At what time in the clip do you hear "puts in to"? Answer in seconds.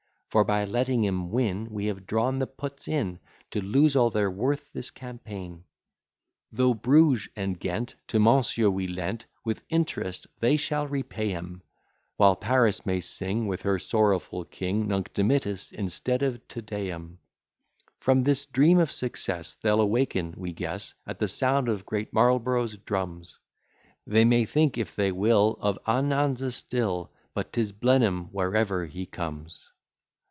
2.47-3.59